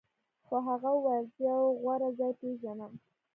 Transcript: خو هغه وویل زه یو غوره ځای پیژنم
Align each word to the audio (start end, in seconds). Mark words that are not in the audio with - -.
خو 0.45 0.55
هغه 0.67 0.89
وویل 0.95 1.25
زه 1.35 1.41
یو 1.53 1.61
غوره 1.81 2.09
ځای 2.19 2.31
پیژنم 2.39 2.93